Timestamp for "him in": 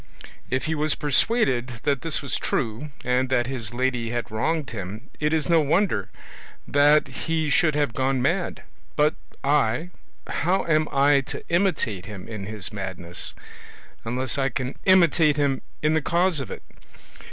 12.07-12.47, 15.37-15.93